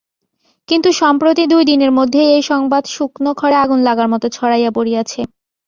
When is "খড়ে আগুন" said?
3.37-3.79